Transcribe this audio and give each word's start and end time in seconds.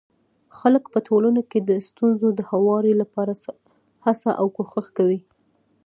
خلک 0.57 0.83
په 0.93 0.99
ټولنه 1.07 1.41
کي 1.49 1.59
د 1.63 1.71
ستونزو 1.87 2.27
د 2.33 2.39
هواري 2.51 2.93
لپاره 3.01 3.33
هڅه 4.05 4.29
او 4.39 4.45
کوښښ 4.55 4.87
کوي. 4.97 5.19